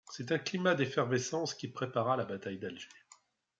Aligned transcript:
C'est 0.09 0.27
ce 0.27 0.33
climat 0.33 0.73
d'effervescence 0.73 1.53
qui 1.53 1.67
prépara 1.67 2.17
la 2.17 2.25
bataille 2.25 2.57
d'Alger. 2.57 2.87